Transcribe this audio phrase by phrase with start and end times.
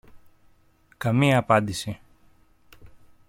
[0.97, 1.99] Καμία απάντηση